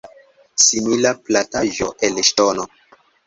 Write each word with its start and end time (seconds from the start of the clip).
Simila 0.63 1.11
plataĵo 1.27 1.91
el 2.09 2.17
ŝtono. 2.31 2.67